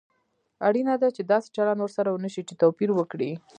[0.67, 3.31] اړینه ده چې داسې چلند ورسره ونشي چې توپير وکړي.